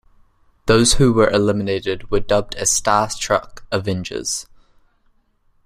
[0.65, 4.47] Those who were eliminated were dubbed as "StarStruck Avengers".